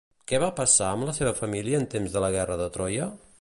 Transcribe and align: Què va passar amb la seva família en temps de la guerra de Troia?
Què 0.29 0.37
va 0.43 0.47
passar 0.59 0.87
amb 0.93 1.05
la 1.09 1.13
seva 1.19 1.35
família 1.41 1.83
en 1.83 1.87
temps 1.95 2.17
de 2.17 2.25
la 2.25 2.33
guerra 2.39 2.57
de 2.65 2.71
Troia? 2.79 3.13